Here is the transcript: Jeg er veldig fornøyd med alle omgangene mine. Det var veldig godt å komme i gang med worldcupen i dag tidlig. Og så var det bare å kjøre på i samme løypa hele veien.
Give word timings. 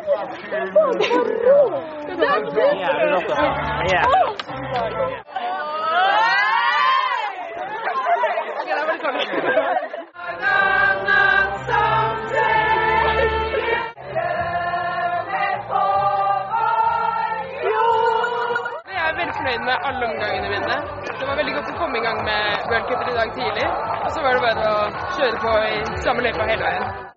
Jeg 0.00 0.08
er 0.08 0.12
veldig 19.16 19.34
fornøyd 19.36 19.64
med 19.64 19.76
alle 19.84 20.06
omgangene 20.06 20.48
mine. 20.48 20.76
Det 21.18 21.28
var 21.28 21.36
veldig 21.36 21.54
godt 21.54 21.68
å 21.68 21.72
komme 21.76 21.98
i 21.98 22.00
gang 22.06 22.24
med 22.24 22.42
worldcupen 22.72 23.08
i 23.12 23.16
dag 23.20 23.28
tidlig. 23.36 23.68
Og 24.04 24.10
så 24.16 24.20
var 24.24 24.32
det 24.32 24.40
bare 24.48 24.64
å 24.72 24.74
kjøre 25.18 25.36
på 25.44 25.52
i 25.68 25.70
samme 26.08 26.20
løypa 26.24 26.42
hele 26.54 26.64
veien. 26.64 27.10